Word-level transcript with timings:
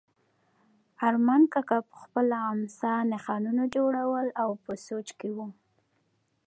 ارمان 1.07 1.41
کاکا 1.53 1.77
په 1.89 1.95
خپله 2.03 2.35
امسا 2.51 2.93
نښانونه 3.11 3.63
جوړول 3.75 4.27
او 4.41 4.49
په 4.63 4.71
سوچ 4.87 5.07
کې 5.19 5.29
و. 5.35 5.37